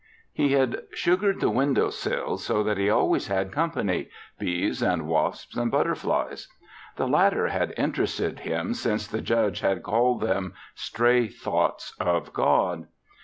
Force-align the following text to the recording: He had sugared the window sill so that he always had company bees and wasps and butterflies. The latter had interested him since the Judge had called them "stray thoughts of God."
He 0.33 0.53
had 0.53 0.81
sugared 0.95 1.41
the 1.41 1.51
window 1.51 1.91
sill 1.91 2.39
so 2.39 2.63
that 2.63 2.79
he 2.79 2.89
always 2.89 3.27
had 3.27 3.51
company 3.51 4.09
bees 4.39 4.81
and 4.81 5.07
wasps 5.07 5.55
and 5.55 5.69
butterflies. 5.69 6.47
The 6.95 7.07
latter 7.07 7.49
had 7.49 7.75
interested 7.77 8.39
him 8.39 8.73
since 8.73 9.05
the 9.05 9.21
Judge 9.21 9.59
had 9.59 9.83
called 9.83 10.21
them 10.21 10.55
"stray 10.73 11.27
thoughts 11.27 11.95
of 11.99 12.33
God." 12.33 12.87